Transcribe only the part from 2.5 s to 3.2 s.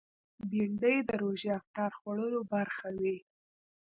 برخه وي